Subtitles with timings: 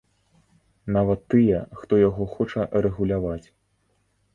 [0.95, 3.43] Нават тыя, хто яго хоча рэгуляваць.